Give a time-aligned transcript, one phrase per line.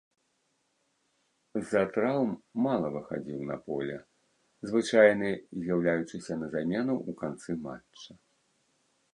[1.61, 2.31] З-за траўм
[2.67, 3.97] мала выхадзіў на поле,
[4.71, 5.29] звычайны
[5.67, 8.13] з'яўляючыся на замену ў канцы матча.